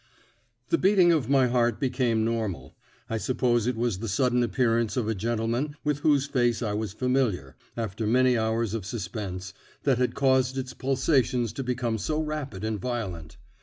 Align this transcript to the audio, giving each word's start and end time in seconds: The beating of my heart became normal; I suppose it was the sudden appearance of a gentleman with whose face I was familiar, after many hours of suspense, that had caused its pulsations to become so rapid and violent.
The 0.69 0.79
beating 0.79 1.11
of 1.11 1.29
my 1.29 1.45
heart 1.45 1.79
became 1.79 2.25
normal; 2.25 2.75
I 3.07 3.19
suppose 3.19 3.67
it 3.67 3.75
was 3.75 3.99
the 3.99 4.07
sudden 4.09 4.41
appearance 4.41 4.97
of 4.97 5.07
a 5.07 5.13
gentleman 5.13 5.75
with 5.83 5.99
whose 5.99 6.25
face 6.25 6.63
I 6.63 6.73
was 6.73 6.91
familiar, 6.91 7.55
after 7.77 8.07
many 8.07 8.35
hours 8.35 8.73
of 8.73 8.83
suspense, 8.83 9.53
that 9.83 9.99
had 9.99 10.15
caused 10.15 10.57
its 10.57 10.73
pulsations 10.73 11.53
to 11.53 11.63
become 11.63 11.99
so 11.99 12.19
rapid 12.19 12.63
and 12.63 12.79
violent. 12.81 13.37